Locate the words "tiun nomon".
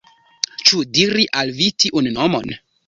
1.87-2.55